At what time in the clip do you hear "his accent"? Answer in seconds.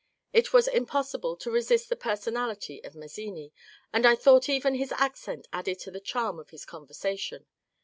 4.73-5.47